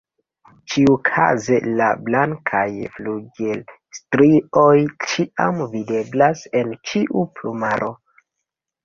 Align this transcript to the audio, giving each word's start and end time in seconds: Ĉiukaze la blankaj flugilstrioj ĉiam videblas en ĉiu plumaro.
Ĉiukaze 0.73 1.57
la 1.81 1.89
blankaj 2.07 2.63
flugilstrioj 2.95 4.73
ĉiam 5.13 5.61
videblas 5.75 6.43
en 6.63 6.73
ĉiu 6.91 7.27
plumaro. 7.37 7.93